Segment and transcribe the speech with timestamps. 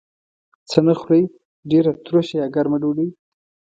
[0.69, 1.21] څه نه خورئ؟
[1.69, 3.09] ډیره تروشه یا ګرمه ډوډۍ